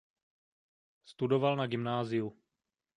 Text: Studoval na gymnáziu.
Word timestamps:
Studoval 1.05 1.55
na 1.55 1.67
gymnáziu. 1.67 2.33